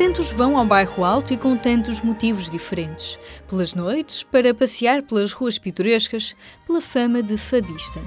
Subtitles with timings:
[0.00, 3.18] Tantos vão ao bairro alto e com tantos motivos diferentes.
[3.46, 6.34] Pelas noites, para passear pelas ruas pitorescas,
[6.66, 8.00] pela fama de fadista.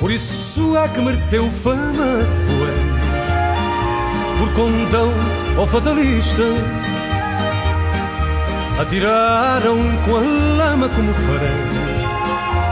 [0.00, 2.20] Por isso é que mereceu fama,
[4.38, 5.12] por condão
[5.58, 6.42] ou fatalista.
[8.80, 9.76] Atiraram
[10.06, 11.84] com a lama como parede,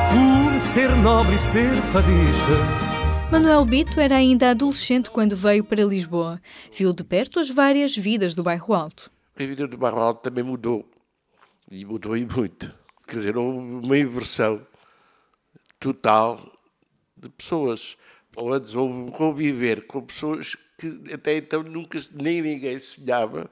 [0.08, 2.91] por ser nobre e ser fadista.
[3.32, 6.38] Manuel Bito era ainda adolescente quando veio para Lisboa.
[6.70, 9.10] Viu de perto as várias vidas do bairro Alto.
[9.34, 10.86] A vida do bairro Alto também mudou.
[11.70, 12.70] E mudou e muito.
[13.08, 14.66] Quer dizer, houve uma inversão
[15.80, 16.46] total
[17.16, 17.96] de pessoas.
[18.36, 23.50] Ou antes houve conviver com pessoas que até então nunca nem ninguém sonhava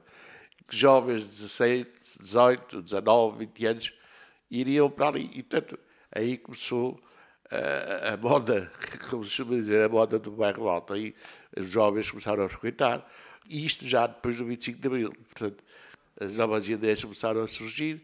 [0.67, 1.87] que jovens de 16,
[2.19, 3.93] 18, 19, 20 anos
[4.51, 5.31] iriam para ali.
[5.33, 5.79] E, portanto,
[6.15, 7.01] aí começou
[8.13, 8.71] a, moda,
[9.09, 10.93] como se chama dizer, a moda do bairro alto.
[10.93, 11.13] Aí
[11.57, 13.05] os jovens começaram a frequentar,
[13.49, 15.11] e isto já depois do 25 de Abril.
[15.11, 15.63] Portanto,
[16.19, 18.01] as novas ideias começaram a surgir.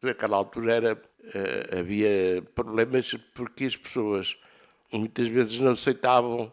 [0.00, 1.02] Naquela altura era,
[1.34, 4.36] eh, havia problemas porque as pessoas
[4.92, 6.52] muitas vezes não aceitavam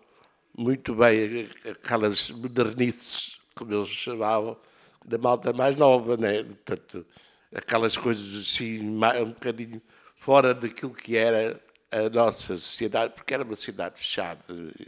[0.57, 4.57] muito bem aquelas modernices, como eles chamavam,
[5.05, 6.43] da malta mais nova, né?
[6.43, 7.05] Portanto,
[7.53, 9.81] aquelas coisas assim, um bocadinho
[10.15, 11.61] fora daquilo que era
[11.95, 14.41] a nossa sociedade, porque era uma cidade fechada,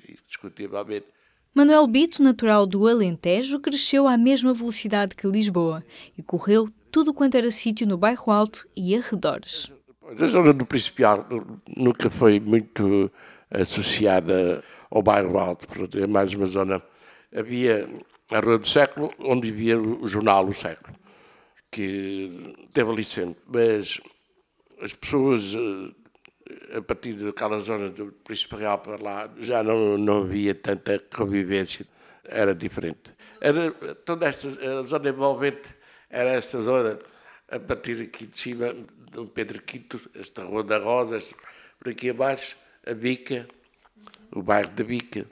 [0.09, 1.05] indiscutivelmente.
[1.53, 5.83] Manuel Bito, natural do Alentejo, cresceu à mesma velocidade que Lisboa
[6.17, 9.71] e correu tudo quanto era sítio no bairro Alto e arredores.
[10.19, 11.25] A zona do Principial
[11.75, 13.11] nunca foi muito
[13.49, 16.81] associada ao bairro Alto, é mais uma zona.
[17.35, 17.89] Havia
[18.31, 20.95] a Rua do Século, onde vivia o jornal O Século,
[21.71, 23.99] que teve ali sempre, mas
[24.81, 25.91] as pessoas eh,
[26.75, 31.85] a partir daquela zona do Príncipe Real para lá, já não, não havia tanta convivência,
[32.23, 33.11] era diferente.
[33.39, 33.71] Era,
[34.05, 34.49] toda esta
[34.83, 35.75] zona envolvente
[36.09, 36.99] era esta zona,
[37.49, 38.73] a partir aqui de cima,
[39.11, 41.19] do Pedro V, esta Rua da Rosa,
[41.79, 42.55] por aqui abaixo,
[42.85, 43.47] a Bica,
[44.31, 45.25] o bairro da Bica,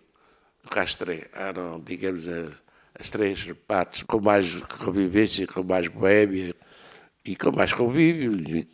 [0.63, 2.25] o Castré, eram, digamos,
[2.97, 6.55] as três partes com mais convivência, com mais boémia
[7.23, 8.67] e com mais convívio, e,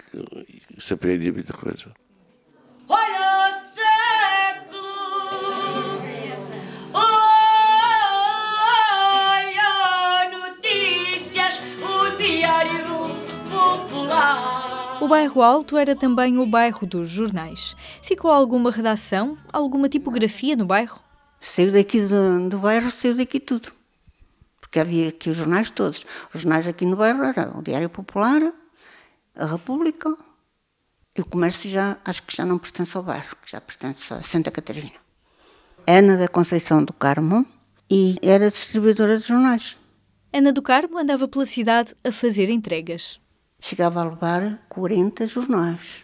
[0.77, 1.93] e se aprendia muita coisa.
[15.11, 17.75] Bairro Alto era também o bairro dos jornais.
[18.01, 21.01] Ficou alguma redação, alguma tipografia no bairro?
[21.41, 23.73] Saiu daqui do, do bairro, saiu daqui tudo.
[24.61, 26.05] Porque havia aqui os jornais todos.
[26.33, 28.53] Os jornais aqui no bairro era o Diário Popular,
[29.35, 30.15] a República
[31.13, 34.49] e o comércio já, acho que já não pertence ao bairro, já pertence a Santa
[34.49, 34.95] Catarina.
[35.85, 37.45] Ana da Conceição do Carmo
[37.89, 39.77] e era distribuidora de jornais.
[40.31, 43.19] Ana do Carmo andava pela cidade a fazer entregas
[43.61, 46.03] chegava a levar 40 jornais.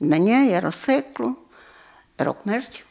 [0.00, 1.48] De manhã era o século,
[2.16, 2.84] era o comércio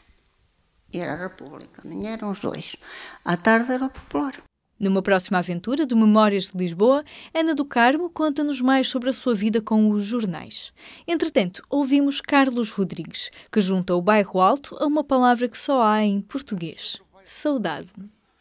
[0.92, 1.82] e era a República.
[1.82, 2.76] De manhã eram os dois.
[3.24, 4.34] À tarde era o popular.
[4.78, 7.04] Numa próxima aventura do Memórias de Lisboa,
[7.34, 10.72] Ana do Carmo conta-nos mais sobre a sua vida com os jornais.
[11.06, 16.04] Entretanto, ouvimos Carlos Rodrigues, que junta o bairro alto a uma palavra que só há
[16.04, 17.88] em português: saudade.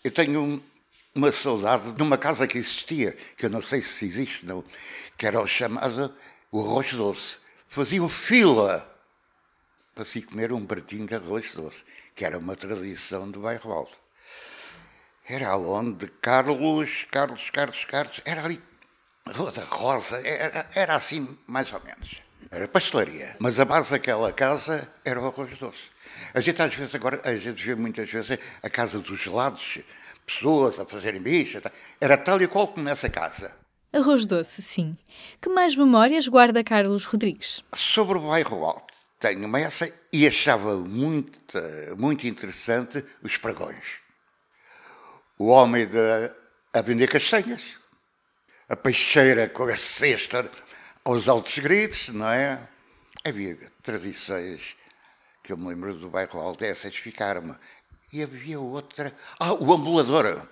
[0.04, 0.62] Eu tenho
[1.18, 4.64] uma saudade de uma casa que existia, que eu não sei se existe, não,
[5.18, 6.14] que era o chamado
[6.52, 7.38] o arroz doce.
[7.68, 8.88] Faziam fila
[9.94, 11.84] para se comer um pratinho de arroz doce,
[12.16, 13.98] que era uma tradição do bairro Alto.
[15.28, 18.62] Era onde Carlos, Carlos, Carlos, Carlos, era ali,
[19.28, 22.22] Rua da Rosa, era, era assim mais ou menos.
[22.50, 23.36] Era pastelaria.
[23.40, 25.90] Mas a base daquela casa era o arroz doce.
[26.34, 29.80] A gente às vezes agora, a gente vê muitas vezes a casa dos gelados,
[30.28, 31.62] pessoas a fazerem bicha.
[31.62, 31.72] Tá?
[32.00, 33.56] Era tal e qual como nessa casa.
[33.94, 34.98] Arroz doce, sim.
[35.42, 37.64] Que mais memórias guarda Carlos Rodrigues?
[37.74, 41.40] Sobre o bairro Alto, tenho uma essa e achava muito,
[41.98, 44.00] muito interessante os pregões.
[45.40, 45.98] O homem de,
[46.74, 47.62] a vender castanhas,
[48.68, 50.52] a peixeira com a cesta
[51.06, 52.60] aos altos gritos, não é?
[53.24, 54.76] Havia tradições
[55.48, 57.56] que eu me lembro do bairro Alto, essas ficaram-me.
[58.12, 59.16] E havia outra.
[59.40, 60.48] Ah, o ambulador.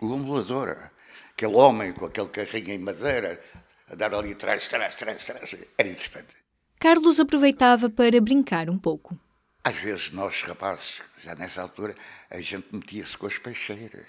[0.00, 0.90] O ambulador.
[1.32, 3.42] Aquele homem com aquele carrinho em madeira
[3.90, 5.54] a dar ali atrás, atrás, atrás, atrás.
[5.76, 6.36] Era interessante.
[6.78, 9.18] Carlos aproveitava para brincar um pouco.
[9.62, 11.94] Às vezes, nós rapazes, já nessa altura,
[12.30, 14.06] a gente metia-se com as peixeiras.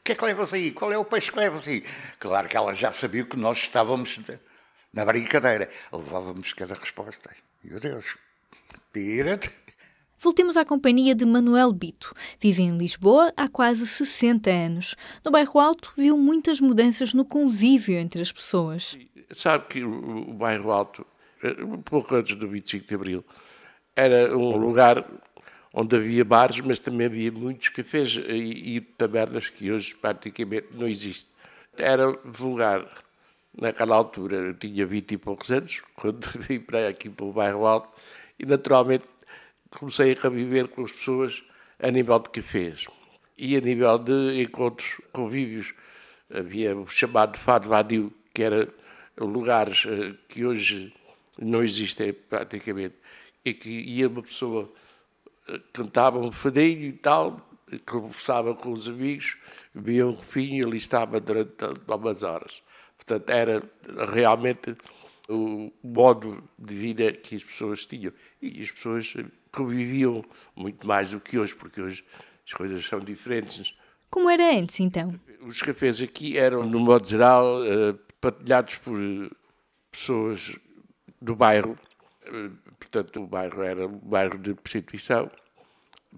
[0.00, 0.72] O que é que levas aí?
[0.72, 1.84] Qual é o peixe que levas aí?
[2.18, 4.18] Claro que ela já sabia que nós estávamos
[4.92, 5.70] na brincadeira.
[5.92, 7.36] Levávamos cada resposta.
[7.62, 8.16] Meu Deus,
[8.92, 9.50] pira-te
[10.18, 12.14] Voltemos à companhia de Manuel Bito.
[12.40, 14.96] Vive em Lisboa há quase 60 anos.
[15.24, 18.96] No bairro Alto, viu muitas mudanças no convívio entre as pessoas.
[19.30, 21.06] Sabe que o, bairro Alto,
[21.42, 21.54] eh,
[21.84, 23.24] pouco antes do 25 de Abril,
[23.94, 25.06] era um lugar
[25.72, 31.30] onde havia bares, mas também havia muitos cafés e tabernas que hoje praticamente não existem.
[31.76, 32.86] Era vulgar.
[33.58, 37.66] Naquela altura, eu tinha 20 e poucos anos, quando vim para aqui para o bairro
[37.66, 37.88] Alto,
[38.38, 39.04] e naturalmente
[39.70, 41.42] comecei a conviver com as pessoas
[41.78, 42.86] a nível de cafés
[43.36, 45.74] e a nível de encontros, convívios.
[46.32, 48.68] Havia o chamado Fado Vadio, que era
[49.18, 50.92] lugares eh, que hoje
[51.38, 52.96] não existem praticamente,
[53.44, 54.72] e que ia uma pessoa,
[55.48, 57.48] eh, cantava um fadinho e tal,
[57.84, 59.36] conversava com os amigos,
[59.74, 61.54] via um refinho e ali estava durante
[61.86, 62.62] algumas horas.
[62.96, 63.62] Portanto, era
[64.12, 64.76] realmente
[65.28, 68.12] o modo de vida que as pessoas tinham.
[68.40, 69.14] E as pessoas
[69.56, 70.22] conviviam
[70.54, 72.04] muito mais do que hoje, porque hoje
[72.46, 73.74] as coisas são diferentes.
[74.10, 75.18] Como era antes, então?
[75.40, 78.98] Os cafés aqui eram, no modo geral, eh, partilhados por
[79.90, 80.56] pessoas
[81.20, 81.78] do bairro.
[82.24, 85.30] Eh, portanto, o bairro era um bairro de prostituição,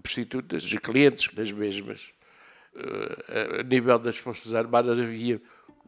[0.03, 2.09] prostitutas e clientes das mesmas.
[2.75, 5.41] Eh, a nível das Forças Armadas havia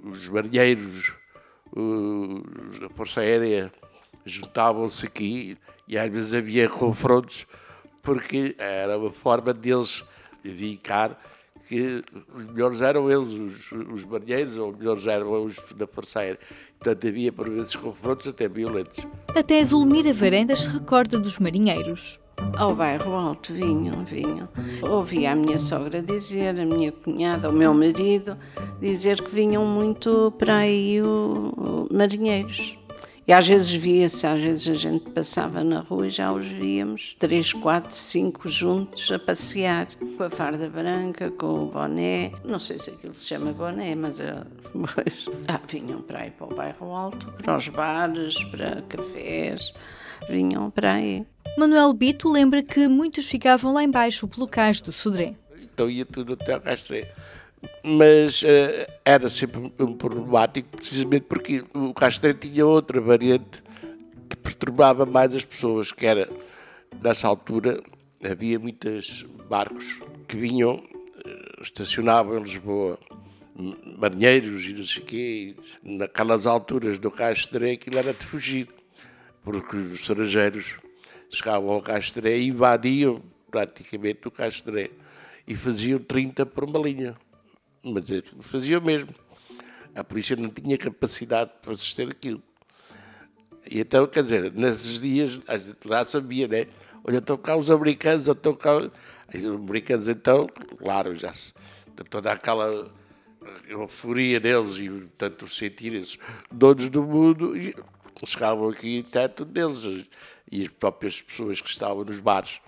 [0.04, 1.14] os marinheiros,
[2.84, 3.72] a Força Aérea,
[4.26, 5.58] juntavam-se aqui
[5.88, 7.46] e às vezes havia confrontos
[8.02, 10.04] porque era uma forma deles
[10.44, 11.18] vincar
[11.68, 12.04] que
[12.36, 16.40] os melhores eram eles, os, os marinheiros, ou os melhores eram os da Força Aérea.
[16.80, 19.06] Portanto, havia por vezes confrontos até violentos.
[19.36, 22.20] Até Zulmira Varendas se recorda dos marinheiros.
[22.58, 24.50] Ao bairro alto vinham, vinham.
[24.82, 28.36] Ouvia a minha sogra dizer, a minha cunhada, o meu marido,
[28.80, 32.78] dizer que vinham muito para aí o, o marinheiros.
[33.28, 37.16] E às vezes via-se, às vezes a gente passava na rua e já os víamos,
[37.20, 39.88] três, quatro, cinco juntos a passear,
[40.18, 42.32] com a farda branca, com o boné.
[42.44, 44.18] Não sei se aquilo se chama boné, mas
[44.74, 49.72] pois, ah, vinham para aí para o bairro alto, para os bares, para cafés,
[50.28, 51.26] vinham para aí.
[51.58, 55.36] Manuel Bito lembra que muitos ficavam lá embaixo pelo cais do Sodré.
[55.62, 57.14] Então ia tudo até ao Castré
[57.84, 63.64] mas uh, era sempre um problemático, precisamente porque o Castro tinha outra variante
[64.30, 66.30] que perturbava mais as pessoas, que era,
[67.02, 67.82] nessa altura,
[68.24, 73.00] havia muitos barcos que vinham, uh, estacionavam em Lisboa,
[73.98, 78.68] marinheiros e não sei o quê, naquelas alturas do Castro, aquilo era de fugir,
[79.44, 80.78] porque os estrangeiros
[81.30, 84.78] chegavam ao Castro e invadiam praticamente o Castro
[85.48, 87.16] e faziam 30 por uma linha
[87.84, 88.06] mas
[88.42, 89.10] fazia o mesmo.
[89.96, 92.42] A polícia não tinha capacidade para assistir aquilo.
[93.70, 96.68] E então, quer dizer, nesses dias, a gente lá sabia, né?
[97.04, 98.78] Olha, estão cá os americanos, ou estão cá.
[98.78, 100.48] Os americanos, então,
[100.78, 101.54] claro, já se.
[102.10, 102.92] toda aquela
[103.68, 106.18] euforia deles e, portanto, sentirem-se
[106.52, 107.76] donos do mundo, e
[108.26, 110.06] chegavam aqui, tanto deles,
[110.52, 112.60] e as próprias pessoas que estavam nos bares,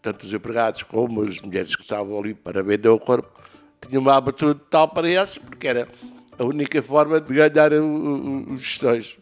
[0.00, 3.40] tanto os empregados como as mulheres que estavam ali para vender o corpo,
[3.88, 5.88] tinha uma abertura total para esses, porque era
[6.38, 9.18] a única forma de ganhar os gestões.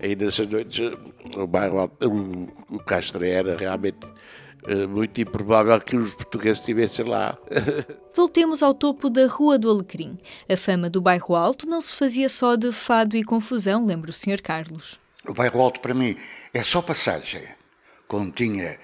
[0.00, 0.92] Aí nessas noites
[1.36, 7.36] o bairro, o, o Castro era realmente uh, muito improvável que os portugueses estivessem lá.
[8.14, 10.18] Voltemos ao topo da Rua do Alecrim.
[10.48, 14.12] A fama do bairro Alto não se fazia só de fado e confusão, lembra o
[14.12, 14.40] Sr.
[14.42, 15.00] Carlos.
[15.26, 16.16] O bairro Alto para mim
[16.52, 17.42] é só passagem.
[18.06, 18.76] Quando tinha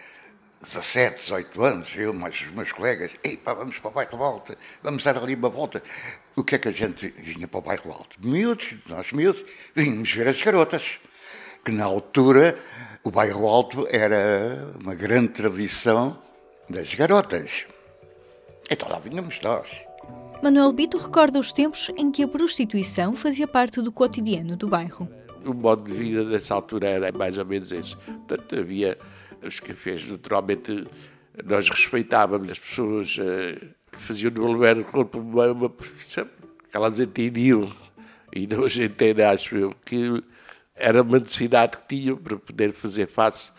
[0.63, 4.57] 17, 18 anos, eu mais os meus colegas, ei pá, vamos para o bairro alto,
[4.83, 5.83] vamos dar ali uma volta.
[6.35, 8.17] O que é que a gente vinha para o bairro alto?
[8.21, 10.99] Miúdos, nós miúdos, vínhamos ver as garotas,
[11.65, 12.59] que na altura
[13.05, 16.21] o bairro alto era uma grande tradição
[16.69, 17.65] das garotas.
[18.71, 19.67] Então lá vínhamos nós.
[20.43, 25.09] Manuel Bito recorda os tempos em que a prostituição fazia parte do cotidiano do bairro.
[25.45, 27.97] O modo de vida dessa altura era mais ou menos esse.
[27.97, 28.99] Portanto, havia
[29.43, 30.87] os cafés, naturalmente,
[31.45, 37.73] nós respeitávamos as pessoas uh, que faziam do aluguer corpo uma profissão que elas entendiam,
[38.35, 40.23] e não hoje entendem, acho eu, que
[40.75, 43.51] era uma necessidade que tinham para poder fazer face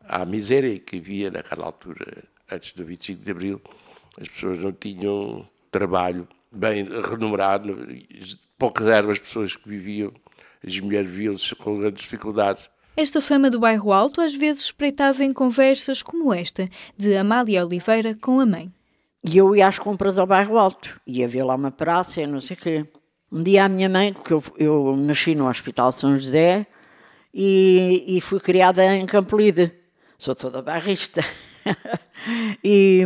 [0.00, 3.60] à miséria que havia naquela altura, antes do 25 de Abril.
[4.20, 7.76] As pessoas não tinham trabalho bem remunerado,
[8.56, 10.12] poucas eram as pessoas que viviam,
[10.64, 12.70] as mulheres viviam-se com grandes dificuldades.
[12.96, 18.14] Esta fama do bairro alto às vezes espreitava em conversas como esta, de Amália Oliveira
[18.14, 18.72] com a mãe.
[19.24, 22.40] E eu ia às compras ao bairro alto, ia ver lá uma praça e não
[22.40, 22.86] sei o quê.
[23.32, 26.66] Um dia a minha mãe, que eu, eu nasci no Hospital São José
[27.32, 29.72] e, e fui criada em Campolide,
[30.18, 31.22] sou toda barrista.
[32.64, 33.02] E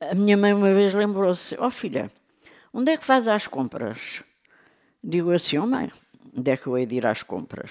[0.00, 2.10] a minha mãe uma vez lembrou-se: Ó oh, filha,
[2.74, 4.20] onde é que faz as compras?
[5.04, 5.88] Digo assim: Ó oh, mãe,
[6.36, 7.70] onde é que eu hei de ir às compras?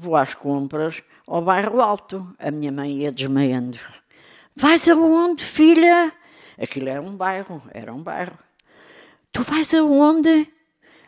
[0.00, 2.32] Vou às compras ao bairro Alto.
[2.38, 3.76] A minha mãe ia desmaiando.
[4.54, 6.12] Vais aonde, filha?
[6.56, 8.38] Aquilo era um bairro, era um bairro.
[9.32, 10.48] Tu vais aonde?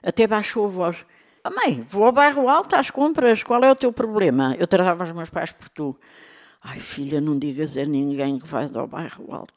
[0.03, 1.07] Até baixou a voz.
[1.45, 4.57] Oh, mãe, vou ao bairro alto às compras, qual é o teu problema?
[4.59, 5.97] Eu tratava os meus pais por tu.
[6.61, 9.55] Ai, filha, não digas a ninguém que vais ao bairro alto.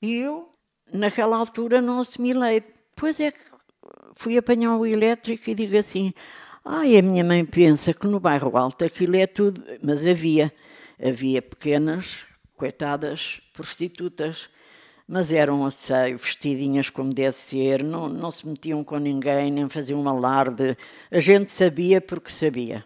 [0.00, 0.48] E eu,
[0.92, 2.60] naquela altura, não assimilei.
[2.60, 3.40] Depois é que
[4.14, 6.12] fui apanhar o elétrico e digo assim:
[6.64, 9.62] ai, a minha mãe pensa que no bairro alto aquilo é tudo.
[9.82, 10.52] Mas havia,
[10.98, 12.18] havia pequenas,
[12.56, 14.48] coitadas, prostitutas
[15.06, 19.68] mas eram a seio, vestidinhas como deve ser, não, não se metiam com ninguém, nem
[19.68, 20.76] faziam um alarde.
[21.10, 22.84] A gente sabia porque sabia.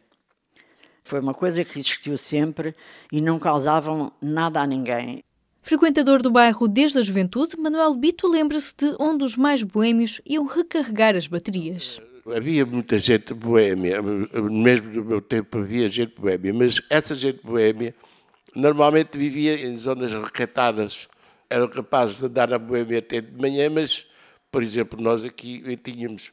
[1.04, 2.75] Foi uma coisa que existiu sempre
[3.11, 5.23] e não causavam nada a ninguém.
[5.62, 10.44] Frequentador do bairro desde a juventude, Manuel Bito lembra-se de onde os mais boêmios iam
[10.44, 12.00] recarregar as baterias.
[12.35, 17.94] Havia muita gente boêmia, mesmo no meu tempo havia gente boêmia, mas essa gente boêmia
[18.54, 21.08] normalmente vivia em zonas recatadas
[21.50, 24.06] eram capazes de andar na Boêmia até de manhã, mas,
[24.50, 26.32] por exemplo, nós aqui tínhamos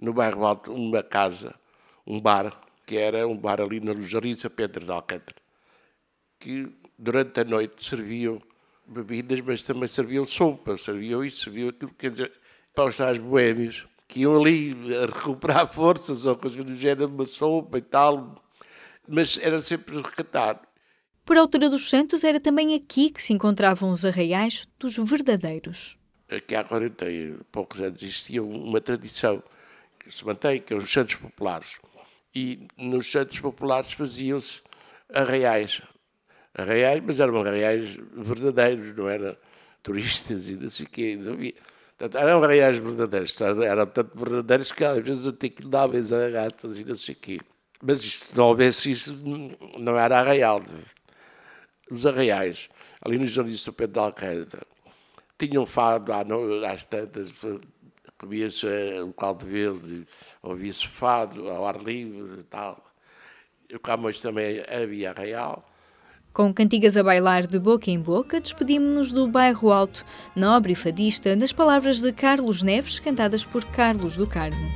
[0.00, 1.54] no bairro Alto uma casa,
[2.06, 5.36] um bar, que era um bar ali no Jardim a Pedro de Alcântara,
[6.38, 8.40] que durante a noite serviam
[8.86, 12.32] bebidas, mas também serviam sopa, serviam isto, serviam aquilo, quer dizer,
[12.74, 17.26] para os tais boêmios, que iam ali a recuperar forças ou coisas do género, uma
[17.26, 18.34] sopa e tal,
[19.08, 20.60] mas era sempre recatado.
[21.24, 25.98] Por altura dos Santos, era também aqui que se encontravam os arraiais dos verdadeiros.
[26.30, 29.42] Aqui há 40 e poucos anos existia uma tradição
[29.98, 31.80] que se mantém, que é os Santos Populares.
[32.34, 34.62] E nos Santos Populares faziam-se
[35.12, 35.82] arraiais.
[36.54, 39.36] Arraiais, mas eram arraiais verdadeiros, não eram
[39.82, 41.16] turistas e não sei o quê.
[41.16, 41.54] Não havia.
[41.96, 43.40] Portanto, eram arraiais verdadeiros.
[43.40, 47.18] Eram tanto verdadeiros que às vezes até que davam a gatos e não sei o
[47.18, 47.40] quê.
[47.82, 49.16] Mas se não houvesse isso,
[49.78, 50.62] não era arraial
[51.90, 52.68] os arraiais,
[53.00, 54.62] ali no Jardim São Pedro de Alqueira,
[55.38, 56.12] tinham fado
[56.68, 57.32] às tantas,
[58.18, 58.66] comia-se
[59.02, 60.06] o caldo verde,
[60.42, 62.84] ouvia-se fado ao ar livre e tal.
[63.72, 65.68] O Camões também havia arraial.
[66.36, 71.34] Com cantigas a bailar de boca em boca, despedimos-nos do Bairro Alto, nobre e fadista,
[71.34, 74.70] nas palavras de Carlos Neves, cantadas por Carlos do Carmo.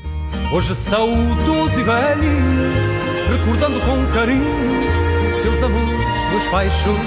[0.54, 2.22] Hoje saudoso e velho,
[3.28, 4.42] recordando com carinho
[5.42, 6.98] seus amores, suas paixões.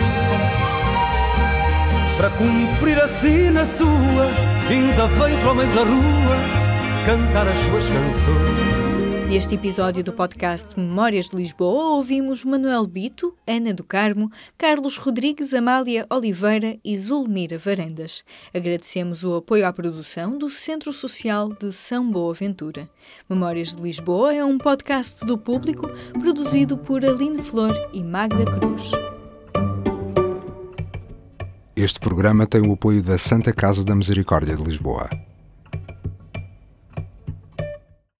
[2.16, 3.90] Para cumprir assim na sua,
[4.70, 6.38] ainda veio para o meio da rua
[7.08, 9.03] cantar as suas canções.
[9.34, 15.56] Neste episódio do podcast Memórias de Lisboa, ouvimos Manuel Bito, Ana do Carmo, Carlos Rodrigues,
[15.56, 18.24] Amália Oliveira e Zulmira Varandas.
[18.54, 22.88] Agradecemos o apoio à produção do Centro Social de São Boaventura.
[23.28, 28.92] Memórias de Lisboa é um podcast do público produzido por Aline Flor e Magda Cruz.
[31.76, 35.10] Este programa tem o apoio da Santa Casa da Misericórdia de Lisboa.